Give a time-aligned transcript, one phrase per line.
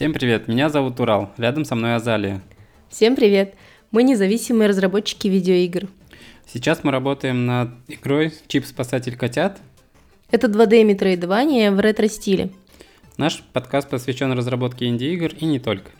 [0.00, 2.40] Всем привет, меня зовут Урал, рядом со мной Азалия.
[2.88, 3.54] Всем привет,
[3.90, 5.88] мы независимые разработчики видеоигр.
[6.46, 9.60] Сейчас мы работаем над игрой «Чип Спасатель котят».
[10.30, 12.50] Это 2D метроидвания в ретро-стиле.
[13.18, 15.90] Наш подкаст посвящен разработке инди-игр и не только.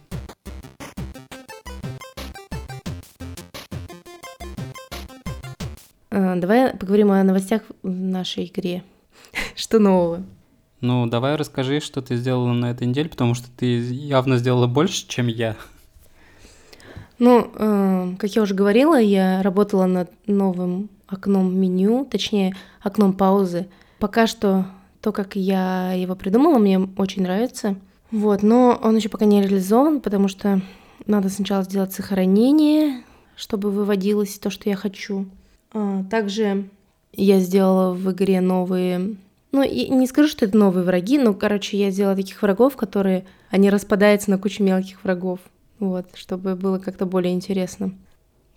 [6.10, 8.82] А, давай поговорим о новостях в нашей игре.
[9.54, 10.24] Что нового?
[10.80, 15.06] Ну, давай расскажи, что ты сделала на этой неделе, потому что ты явно сделала больше,
[15.06, 15.56] чем я.
[17.18, 23.68] Ну, э, как я уже говорила, я работала над новым окном меню, точнее, окном паузы.
[23.98, 24.66] Пока что
[25.02, 27.76] то, как я его придумала, мне очень нравится.
[28.10, 30.62] Вот, но он еще пока не реализован, потому что
[31.06, 33.02] надо сначала сделать сохранение,
[33.36, 35.26] чтобы выводилось то, что я хочу.
[35.72, 36.68] А, также
[37.12, 39.16] я сделала в игре новые
[39.52, 43.24] ну, и не скажу, что это новые враги, но, короче, я сделала таких врагов, которые,
[43.50, 45.40] они распадаются на кучу мелких врагов,
[45.78, 47.92] вот, чтобы было как-то более интересно.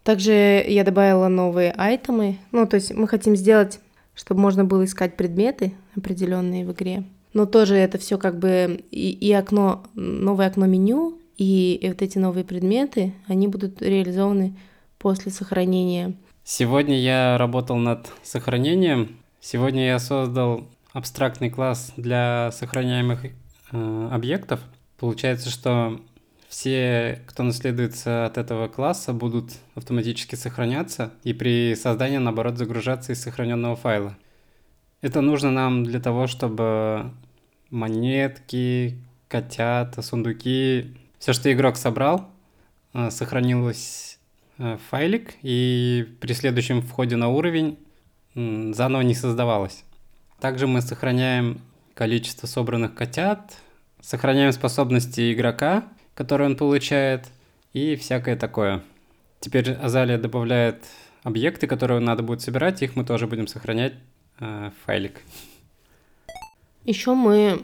[0.03, 3.80] Также я добавила новые айтемы, ну, то есть мы хотим сделать,
[4.13, 9.09] чтобы можно было искать предметы определенные в игре, но тоже это все как бы и,
[9.11, 14.55] и окно, новое окно меню, и, вот эти новые предметы, они будут реализованы
[15.00, 16.13] после сохранения.
[16.44, 19.17] Сегодня я работал над сохранением.
[19.39, 24.61] Сегодня я создал абстрактный класс для сохраняемых э, объектов.
[24.97, 26.00] Получается, что
[26.47, 33.22] все, кто наследуется от этого класса, будут автоматически сохраняться и при создании, наоборот, загружаться из
[33.22, 34.16] сохраненного файла.
[35.02, 37.11] Это нужно нам для того, чтобы
[37.72, 42.30] монетки, котята, сундуки, все, что игрок собрал,
[42.94, 44.19] э, сохранилось
[44.59, 47.80] э, в файлик, и при следующем входе на уровень
[48.35, 49.83] заново не создавалось.
[50.44, 51.61] Также мы сохраняем
[51.94, 53.56] количество собранных котят,
[54.01, 55.85] сохраняем способности игрока,
[56.16, 57.29] которые он получает,
[57.72, 58.84] и всякое такое.
[59.40, 60.84] Теперь Азалия добавляет
[61.23, 63.94] объекты, которые надо будет собирать, их мы тоже будем сохранять
[64.41, 65.22] э, в файлик.
[66.84, 67.63] Еще мы,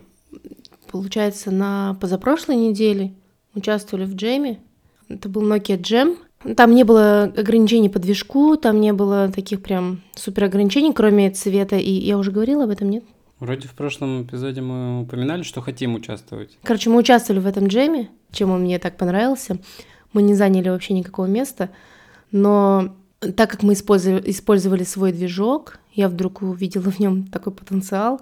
[0.90, 3.14] получается, на позапрошлой неделе
[3.56, 4.62] участвовали в джеме.
[5.10, 6.18] Это был Nokia Jam,
[6.56, 11.78] там не было ограничений по движку, там не было таких прям супер ограничений, кроме цвета.
[11.78, 13.04] И я уже говорила об этом, нет?
[13.40, 16.58] Вроде в прошлом эпизоде мы упоминали, что хотим участвовать.
[16.64, 19.58] Короче, мы участвовали в этом джеме, чем он мне так понравился.
[20.12, 21.70] Мы не заняли вообще никакого места,
[22.32, 22.96] но
[23.36, 28.22] так как мы использовали, свой движок, я вдруг увидела в нем такой потенциал.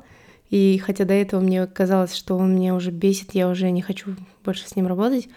[0.49, 4.15] И хотя до этого мне казалось, что он меня уже бесит, я уже не хочу
[4.45, 5.29] больше с ним работать,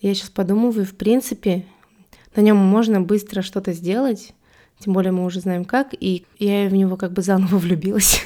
[0.00, 1.64] я сейчас подумываю, в принципе,
[2.36, 4.34] на нем можно быстро что-то сделать,
[4.78, 8.22] тем более мы уже знаем как, и я в него как бы заново влюбилась.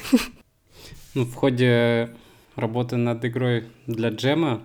[1.15, 2.11] Ну, в ходе
[2.57, 4.63] работы над игрой для джема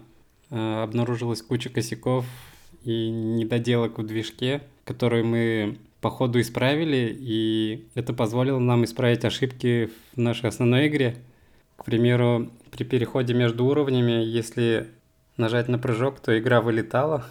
[0.52, 2.26] э, обнаружилась куча косяков
[2.84, 9.90] и недоделок в движке, которые мы по ходу исправили, и это позволило нам исправить ошибки
[10.16, 11.16] в нашей основной игре.
[11.78, 14.88] К примеру, при переходе между уровнями, если
[15.36, 17.26] нажать на прыжок, то игра вылетала,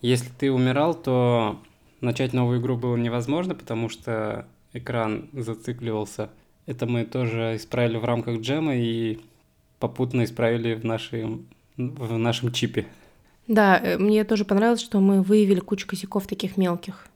[0.00, 1.60] если ты умирал, то
[2.00, 6.30] начать новую игру было невозможно, потому что экран зацикливался.
[6.66, 9.18] Это мы тоже исправили в рамках джема и
[9.78, 11.46] попутно исправили в, нашем
[11.76, 12.86] в нашем чипе.
[13.48, 17.06] Да, э, мне тоже понравилось, что мы выявили кучу косяков таких мелких.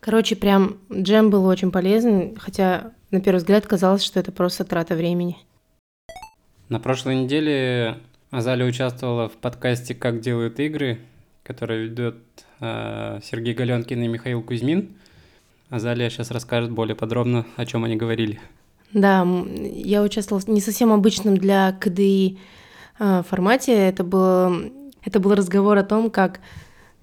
[0.00, 4.94] Короче, прям джем был очень полезен, хотя на первый взгляд казалось, что это просто трата
[4.94, 5.36] времени.
[6.68, 7.98] На прошлой неделе
[8.30, 11.00] Азали участвовала в подкасте «Как делают игры»,
[11.46, 12.16] который ведет
[12.60, 14.96] э, Сергей Галенкин и Михаил Кузьмин.
[15.70, 18.40] Азалия сейчас расскажет более подробно, о чем они говорили.
[18.92, 19.26] Да,
[19.56, 22.38] я участвовала в не совсем обычном для КДИ
[22.98, 23.72] э, формате.
[23.72, 24.54] Это, было,
[25.04, 26.40] это был разговор о том, как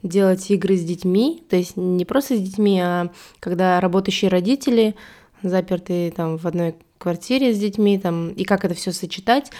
[0.01, 4.95] делать игры с детьми, то есть не просто с детьми, а когда работающие родители
[5.41, 9.51] заперты там в одной квартире с детьми, там, и как это все сочетать.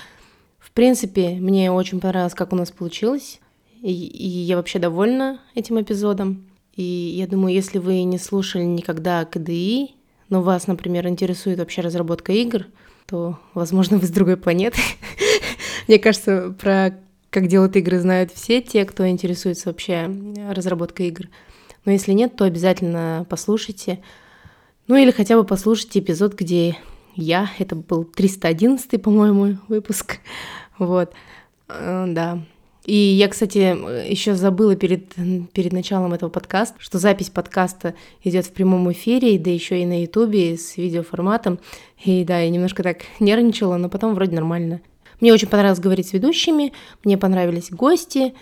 [0.60, 3.40] В принципе, мне очень понравилось, как у нас получилось.
[3.84, 6.46] И, я вообще довольна этим эпизодом.
[6.76, 9.92] И я думаю, если вы не слушали никогда КДИ,
[10.30, 12.66] но вас, например, интересует вообще разработка игр,
[13.06, 14.80] то, возможно, вы с другой планеты.
[15.88, 16.98] Мне кажется, про
[17.30, 20.10] как делают игры знают все те, кто интересуется вообще
[20.50, 21.26] разработкой игр.
[21.84, 24.02] Но если нет, то обязательно послушайте.
[24.88, 26.78] Ну или хотя бы послушайте эпизод, где
[27.16, 30.20] я, это был 311, по-моему, выпуск.
[30.78, 31.14] Вот,
[31.70, 32.44] э, да,
[32.86, 35.14] и я, кстати, еще забыла перед,
[35.54, 37.94] перед началом этого подкаста, что запись подкаста
[38.24, 41.60] идет в прямом эфире, да еще и на ютубе с видеоформатом.
[42.04, 44.82] И да, я немножко так нервничала, но потом вроде нормально.
[45.22, 46.74] Мне очень понравилось говорить с ведущими,
[47.06, 48.34] мне понравились гости,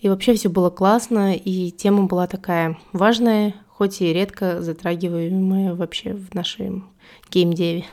[0.00, 6.14] и вообще все было классно, и тема была такая важная, хоть и редко затрагиваемая вообще
[6.14, 6.88] в нашем
[7.32, 7.84] геймдеве.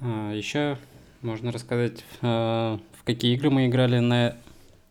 [0.00, 0.76] А, еще
[1.22, 4.36] можно рассказать, а, в какие игры мы играли на,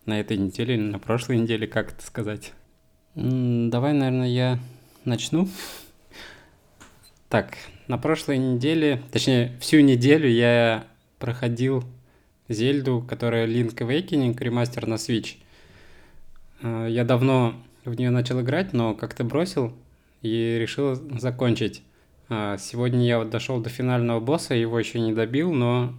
[0.08, 2.54] на этой неделе или на прошлой неделе, как это сказать.
[3.14, 4.60] Давай, наверное, я
[5.06, 5.48] начну.
[7.30, 7.58] Так,
[7.88, 10.88] на прошлой неделе, точнее, всю неделю я
[11.20, 11.84] проходил
[12.48, 15.36] Зельду, которая Link Awakening, ремастер на Switch.
[16.62, 17.56] А, я давно
[17.86, 19.74] в нее начал играть, но как-то бросил
[20.22, 21.84] и решил закончить.
[22.30, 25.94] А, сегодня я вот дошел до финального босса, его еще не добил, но,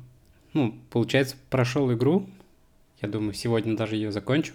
[0.55, 2.27] ну, получается, прошел игру.
[3.01, 4.55] Я думаю, сегодня даже ее закончу.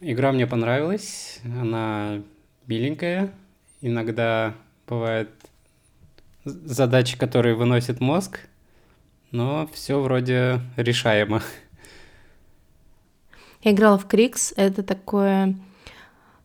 [0.00, 2.20] Игра мне понравилась, она
[2.66, 3.32] миленькая.
[3.80, 4.54] Иногда
[4.88, 5.30] бывают
[6.44, 8.40] задачи, которые выносит мозг,
[9.30, 11.42] но все вроде решаемо.
[13.62, 15.56] Я играла в Крикс, это такое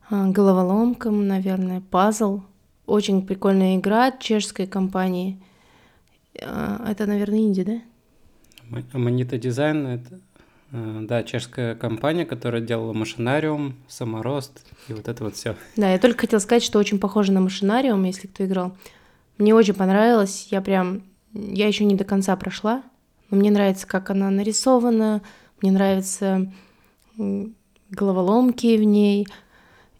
[0.09, 2.41] а, головоломка, наверное, пазл.
[2.85, 5.41] Очень прикольная игра чешской компании.
[6.41, 7.81] А, это, наверное, инди, да?
[8.93, 10.19] Аманита Дизайн— это
[10.71, 15.55] да, чешская компания, которая делала машинариум, саморост и вот это вот все.
[15.75, 18.77] Да, я только хотела сказать, что очень похоже на машинариум, если кто играл.
[19.37, 21.03] Мне очень понравилось, я прям,
[21.33, 22.83] я еще не до конца прошла,
[23.29, 25.21] но мне нравится, как она нарисована,
[25.61, 26.51] мне нравятся
[27.89, 29.27] головоломки в ней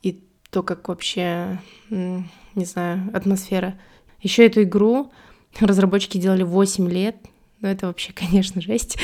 [0.02, 1.60] и то, как вообще,
[1.90, 3.78] не знаю, атмосфера.
[4.22, 5.12] Еще эту игру
[5.60, 7.18] разработчики делали 8 лет,
[7.60, 8.98] но это вообще, конечно, жесть.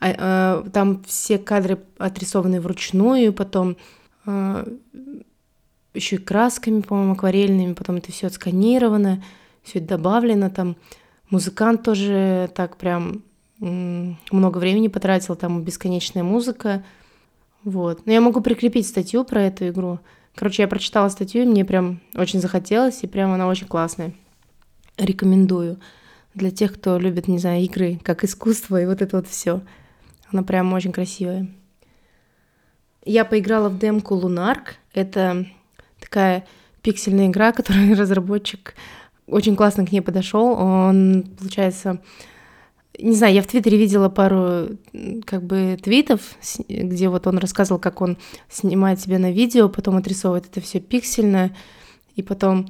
[0.00, 3.76] А, а, там все кадры отрисованы вручную, потом
[4.24, 4.66] а,
[5.92, 9.22] еще и красками, по-моему, акварельными, потом это все отсканировано,
[9.62, 10.76] все это добавлено там.
[11.28, 13.22] Музыкант тоже так прям
[13.60, 16.82] много времени потратил, там бесконечная музыка.
[17.62, 18.06] Вот.
[18.06, 20.00] Но я могу прикрепить статью про эту игру.
[20.34, 24.14] Короче, я прочитала статью, и мне прям очень захотелось, и прям она очень классная.
[24.96, 25.78] Рекомендую.
[26.34, 29.60] Для тех, кто любит, не знаю, игры как искусство и вот это вот все.
[30.32, 31.48] Она прям очень красивая.
[33.04, 34.76] Я поиграла в демку Лунарк.
[34.92, 35.46] Это
[35.98, 36.44] такая
[36.82, 38.74] пиксельная игра, которую разработчик
[39.26, 40.52] очень классно к ней подошел.
[40.52, 42.00] Он, получается,
[42.98, 44.76] не знаю, я в Твиттере видела пару
[45.24, 46.20] как бы твитов,
[46.68, 48.18] где вот он рассказывал, как он
[48.48, 51.54] снимает себя на видео, потом отрисовывает это все пиксельно,
[52.16, 52.68] и потом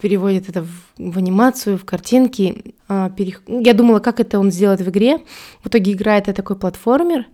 [0.00, 0.68] переводит это в,
[0.98, 2.74] в анимацию, в картинки.
[2.88, 3.42] А, перех...
[3.46, 5.18] Я думала, как это он сделает в игре.
[5.62, 7.26] В итоге игра это такой платформер,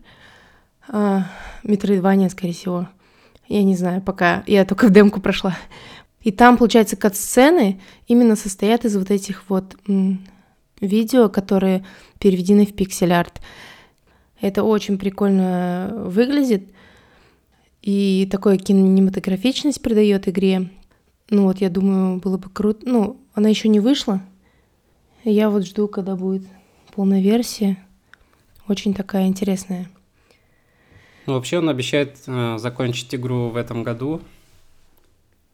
[0.89, 1.27] а,
[1.65, 2.89] Metroidvania, скорее всего.
[3.49, 5.57] Я не знаю, пока я только в демку прошла.
[6.23, 10.27] И там, получается, кат-сцены именно состоят из вот этих вот м,
[10.81, 11.85] видео, которые
[12.19, 13.41] переведены в пиксель-арт.
[14.41, 16.71] Это очень прикольно выглядит,
[17.81, 20.69] и такой кинематографичность придает игре.
[21.29, 22.89] Ну вот, я думаю, было бы круто.
[22.89, 24.21] Ну, она еще не вышла.
[25.25, 26.47] Я вот жду, когда будет
[26.95, 27.77] полная версия.
[28.69, 29.89] Очень такая интересная.
[31.27, 34.21] Ну, вообще он обещает э, закончить игру в этом году.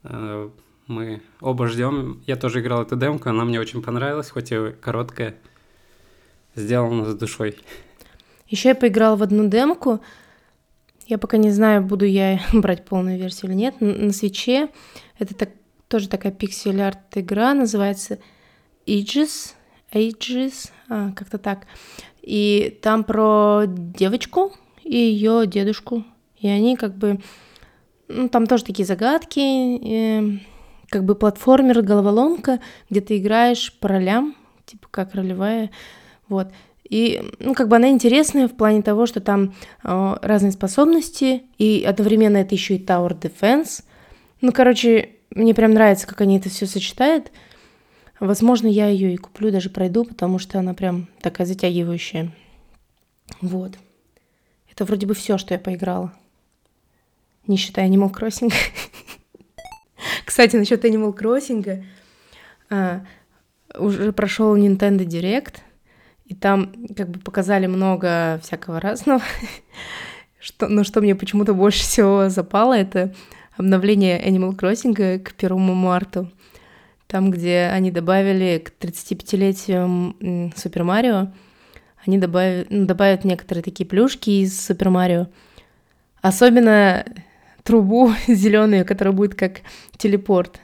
[0.03, 0.51] Э,
[0.87, 2.23] мы оба ждем.
[2.27, 5.35] Я тоже играл эту демку, она мне очень понравилась, хоть и короткая.
[6.55, 7.57] Сделана с душой.
[8.47, 10.01] Еще я поиграла в одну демку.
[11.07, 13.81] Я пока не знаю, буду я брать полную версию или нет.
[13.81, 14.69] На свече
[15.19, 15.49] это так,
[15.93, 18.19] тоже такая пиксель-арт игра, называется
[18.87, 19.53] Aegis.
[19.93, 21.67] Aegis, а, как-то так.
[22.23, 26.03] И там про девочку и ее дедушку.
[26.39, 27.21] И они как бы...
[28.09, 29.39] Ну, там тоже такие загадки.
[29.39, 30.41] И
[30.89, 34.35] как бы платформер, головоломка, где ты играешь по ролям,
[34.65, 35.71] типа как ролевая,
[36.27, 36.49] вот.
[36.89, 41.85] И, ну, как бы она интересная в плане того, что там э, разные способности, и
[41.87, 43.85] одновременно это еще и Tower Defense.
[44.41, 47.33] Ну, короче, мне прям нравится, как они это все сочетают.
[48.21, 52.33] Возможно, я ее и куплю, даже пройду, потому что она прям такая затягивающая.
[53.41, 53.73] Вот.
[54.71, 56.13] Это вроде бы все, что я поиграла.
[57.47, 58.53] Не считая Animal Crossing.
[60.25, 61.85] Кстати, насчет Animal Crossing.
[62.71, 63.05] А,
[63.77, 65.57] уже прошел Nintendo Direct,
[66.27, 69.23] и там как бы показали много всякого разного.
[70.41, 73.15] что, но что мне почему-то больше всего запало, это
[73.57, 76.31] обновление Animal Crossing к первому марту.
[77.07, 81.33] Там, где они добавили к 35-летию Супер Марио,
[82.05, 85.29] они добавят, ну, добавят некоторые такие плюшки из Супер Марио.
[86.21, 87.05] Особенно
[87.63, 89.61] трубу зеленую, которая будет как
[89.97, 90.61] телепорт.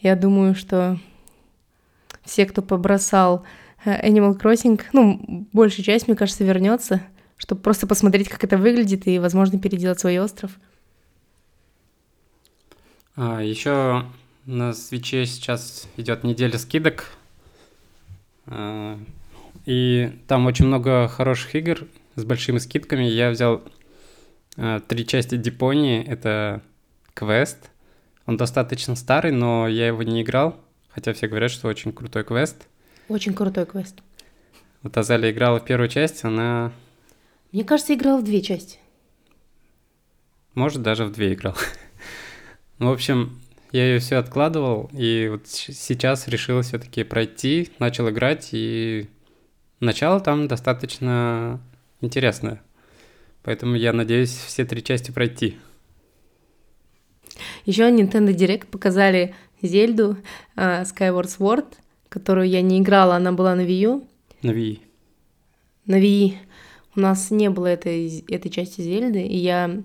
[0.00, 0.98] Я думаю, что
[2.24, 3.44] все, кто побросал
[3.84, 7.02] э, Animal Crossing, ну, большая часть, мне кажется, вернется,
[7.36, 10.58] чтобы просто посмотреть, как это выглядит и, возможно, переделать свой остров.
[13.16, 14.04] А, еще
[14.46, 17.06] на свече сейчас идет неделя скидок.
[18.46, 18.98] А,
[19.66, 23.04] и там очень много хороших игр с большими скидками.
[23.04, 23.62] Я взял
[24.56, 26.04] а, три части Дипонии.
[26.04, 26.62] Это
[27.14, 27.70] квест.
[28.26, 30.56] Он достаточно старый, но я его не играл.
[30.88, 32.66] Хотя все говорят, что очень крутой квест.
[33.08, 34.02] Очень крутой квест.
[34.82, 36.72] Вот Азалия играла в первую часть, она...
[37.52, 38.78] Мне кажется, играла в две части.
[40.54, 41.56] Может, даже в две играл.
[42.78, 43.38] ну, в общем,
[43.72, 49.08] я ее все откладывал, и вот сейчас решил все-таки пройти, начал играть, и
[49.80, 51.60] начало там достаточно
[52.00, 52.62] интересное.
[53.42, 55.56] Поэтому я надеюсь все три части пройти.
[57.66, 60.18] Еще Nintendo Direct показали Зельду
[60.56, 61.66] uh, Skyward Sword,
[62.08, 64.06] которую я не играла, она была на Wii.
[64.42, 64.80] На Wii.
[65.86, 66.34] На Wii.
[66.96, 69.82] У нас не было этой, этой части Зельды, и я...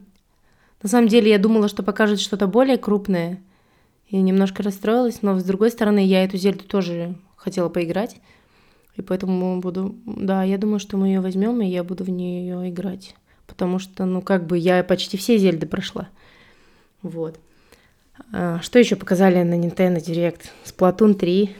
[0.81, 3.41] На самом деле я думала, что покажут что-то более крупное,
[4.07, 8.17] и немножко расстроилась, но с другой стороны, я эту Зельду тоже хотела поиграть,
[8.95, 9.95] и поэтому буду...
[10.05, 14.05] Да, я думаю, что мы ее возьмем, и я буду в нее играть, потому что,
[14.05, 16.09] ну, как бы я почти все Зельды прошла.
[17.01, 17.39] Вот.
[18.33, 20.49] А, что еще показали на Nintendo Direct?
[20.65, 21.55] Splatoon 3.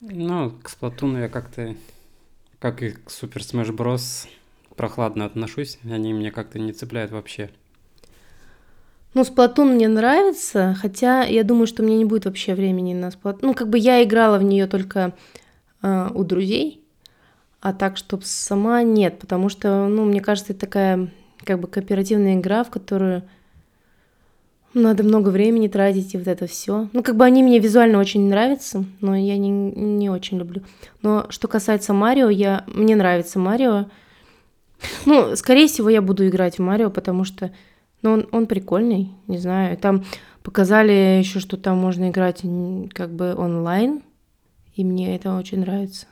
[0.00, 1.74] Ну, к Splatoon я как-то,
[2.58, 4.28] как и к Super Smash Bros.
[4.76, 5.78] прохладно отношусь.
[5.84, 7.50] Они мне как-то не цепляют вообще.
[9.14, 13.40] Ну, Splatoon мне нравится, хотя я думаю, что мне не будет вообще времени на Splatoon.
[13.42, 15.14] Ну, как бы я играла в нее только
[15.82, 16.84] э, у друзей,
[17.60, 21.08] а так, чтобы сама нет, потому что, ну, мне кажется, это такая
[21.44, 23.22] как бы кооперативная игра, в которую
[24.74, 26.88] надо много времени тратить и вот это все.
[26.92, 30.62] Ну, как бы они мне визуально очень нравятся, но я не, не очень люблю.
[31.02, 33.86] Но что касается Марио, я, мне нравится Марио.
[35.06, 37.50] Ну, скорее всего, я буду играть в Марио, потому что
[38.02, 39.76] ну, он, он прикольный, не знаю.
[39.76, 40.04] Там
[40.42, 42.42] показали еще, что там можно играть
[42.92, 44.02] как бы онлайн,
[44.74, 46.06] и мне это очень нравится.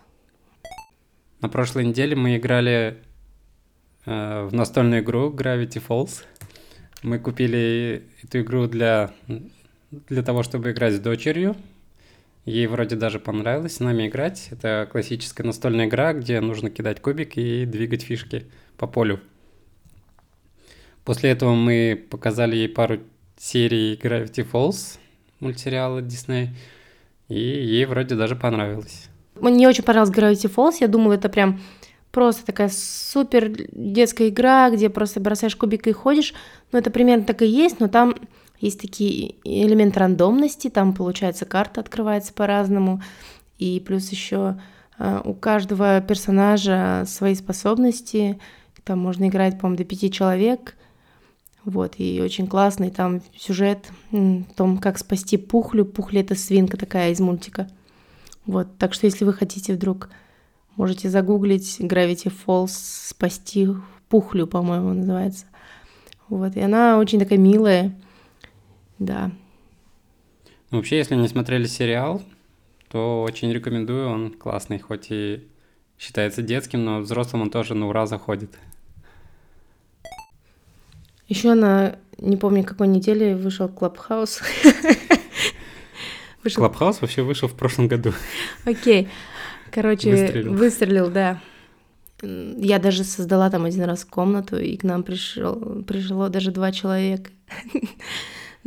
[1.41, 2.99] На прошлой неделе мы играли
[4.05, 6.25] э, в настольную игру Gravity Falls.
[7.03, 9.13] Мы купили эту игру для,
[9.91, 11.55] для того, чтобы играть с дочерью.
[12.47, 14.49] Ей вроде даже понравилось с нами играть.
[14.51, 19.21] Это классическая настольная игра, где нужно кидать кубик и двигать фишки по полю.
[21.07, 22.99] После этого мы показали ей пару
[23.39, 24.99] серий Gravity Falls,
[25.39, 26.49] мультсериала Disney,
[27.29, 29.09] и ей вроде даже понравилось.
[29.41, 31.61] Мне очень понравилось Gravity Falls, я думала, это прям
[32.11, 36.35] просто такая супер детская игра, где просто бросаешь кубик и ходишь.
[36.73, 38.17] Ну, это примерно так и есть, но там
[38.59, 43.01] есть такие элементы рандомности, там, получается, карта открывается по-разному,
[43.59, 44.61] и плюс еще
[44.99, 48.41] э, у каждого персонажа свои способности,
[48.83, 50.75] там можно играть, по-моему, до пяти человек,
[51.67, 55.85] вот, и очень классный там сюжет о том, как спасти Пухлю.
[55.85, 57.69] Пухля— это свинка такая из мультика.
[58.47, 60.09] Вот, так что если вы хотите вдруг
[60.77, 63.67] Можете загуглить Gravity Falls «Спасти
[64.11, 65.47] пухлю», по-моему, называется.
[66.29, 67.99] Вот, и она очень такая милая,
[68.99, 69.31] да.
[70.71, 72.23] Ну, вообще, если не смотрели сериал,
[72.91, 75.49] то очень рекомендую, он классный, хоть и
[75.99, 78.59] считается детским, но взрослым он тоже на ура заходит.
[81.29, 84.41] Еще на, не помню, какой неделе вышел Clubhouse.
[86.55, 88.13] Clubhouse вообще вышел в прошлом году.
[88.65, 89.09] Окей.
[89.73, 90.55] Короче, выстрелил.
[90.55, 91.41] выстрелил, да.
[92.23, 97.31] Я даже создала там один раз комнату, и к нам пришел, пришло даже два человека.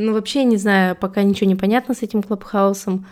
[0.02, 3.06] Ну, вообще, не знаю, пока ничего не понятно с этим клабхаусом.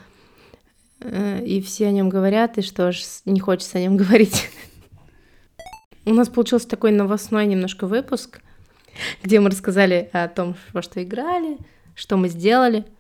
[1.01, 4.49] Э, и все о нем говорят, и что ж, не хочется о нем говорить.
[6.05, 8.39] У нас получился такой новостной немножко выпуск,
[9.23, 11.57] где мы рассказали о том, во что играли,
[11.95, 12.85] что мы сделали–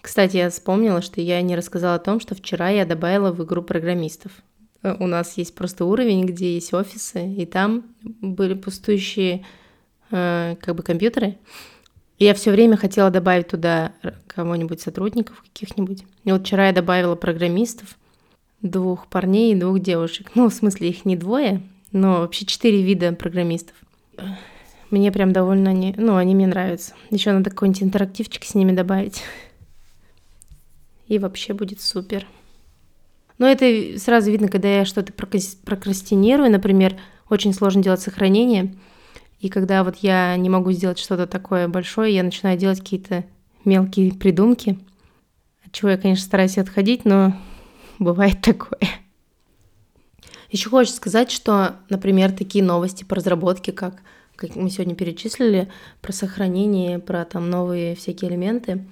[0.00, 3.62] кстати, я вспомнила, что я не рассказала о том, что вчера я добавила в игру
[3.62, 4.32] программистов.
[4.82, 9.44] Э, у нас есть просто уровень, где есть офисы, и там были пустующие
[10.10, 11.36] э, как бы компьютеры.
[12.18, 13.92] Я все время хотела добавить туда
[14.26, 16.04] кого-нибудь сотрудников каких-нибудь.
[16.24, 17.96] И вот вчера я добавила программистов,
[18.60, 20.30] двух парней и двух девушек.
[20.34, 23.76] Ну, в смысле, их не двое, но вообще четыре вида программистов.
[24.90, 26.94] Мне прям довольно они, ну, они мне нравятся.
[27.10, 29.22] Еще надо какой-нибудь интерактивчик с ними добавить
[31.08, 32.26] и вообще будет супер.
[33.38, 36.96] Но это сразу видно, когда я что-то прокрастинирую, например,
[37.28, 38.74] очень сложно делать сохранение,
[39.40, 43.24] и когда вот я не могу сделать что-то такое большое, я начинаю делать какие-то
[43.64, 44.78] мелкие придумки,
[45.64, 47.36] от чего я, конечно, стараюсь отходить, но
[47.98, 48.80] бывает такое.
[50.50, 54.02] Еще хочется сказать, что, например, такие новости по разработке, как,
[54.38, 55.68] как мы сегодня перечислили,
[56.00, 58.84] про сохранение, про там новые всякие элементы,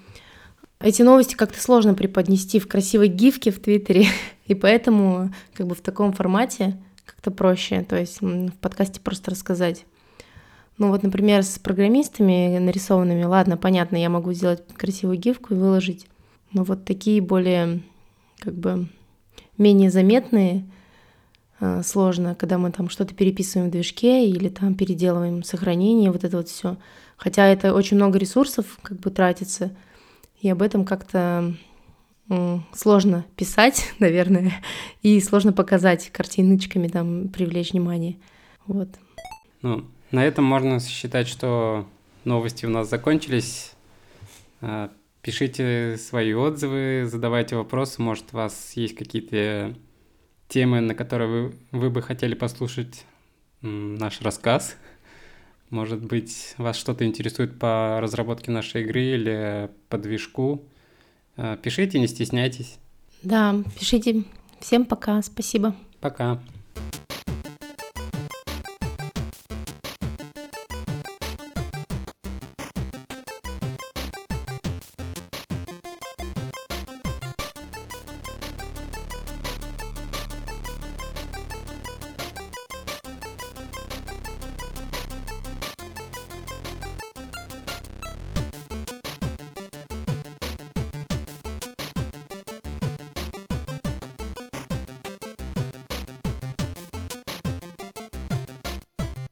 [0.81, 4.07] эти новости как-то сложно преподнести в красивой гифке в Твиттере,
[4.47, 9.87] и поэтому как бы в таком формате как-то проще, то есть в подкасте просто рассказать.
[10.79, 16.07] Ну вот, например, с программистами нарисованными, ладно, понятно, я могу сделать красивую гифку и выложить.
[16.53, 17.81] Но вот такие более,
[18.41, 18.88] как бы,
[19.57, 20.65] менее заметные,
[21.83, 26.49] сложно, когда мы там что-то переписываем в движке или там переделываем сохранение, вот это вот
[26.49, 26.77] все.
[27.17, 29.75] Хотя это очень много ресурсов как бы тратится,
[30.41, 31.55] и об этом как-то
[32.75, 34.53] сложно писать, наверное,
[35.03, 38.17] и сложно показать картиночками, там, привлечь внимание.
[38.67, 38.89] Вот.
[39.63, 41.87] Ну, на этом можно считать, что
[42.25, 43.73] новости у нас закончились.
[44.61, 44.91] А,
[45.23, 48.03] пишите свои отзывы, задавайте вопросы.
[48.03, 49.75] Может, у вас есть какие-то
[50.49, 53.05] темы, на которые вы, вы бы хотели послушать
[53.61, 54.76] наш рассказ.
[55.71, 60.65] Может быть, вас что-то интересует по разработке нашей игры или по движку.
[61.37, 62.79] А, пишите, не стесняйтесь.
[63.23, 64.25] Да, пишите.
[64.61, 65.75] Всем пока, спасибо.
[66.00, 66.41] Пока.